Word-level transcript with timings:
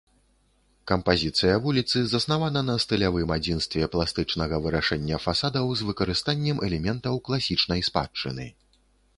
Кампазіцыя 0.91 1.57
вуліцы 1.65 2.01
заснавана 2.13 2.63
на 2.69 2.77
стылявым 2.85 3.33
адзінстве 3.37 3.89
пластычнага 3.97 4.55
вырашэння 4.65 5.21
фасадаў 5.27 5.65
з 5.83 5.91
выкарыстаннем 5.91 6.57
элементаў 6.71 7.23
класічнай 7.29 7.81
спадчыны. 7.93 8.53